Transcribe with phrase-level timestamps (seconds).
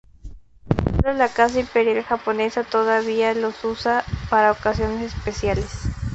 [1.03, 5.69] Solo la Casa Imperial Japonesa todavía los usa para ocasiones especiales.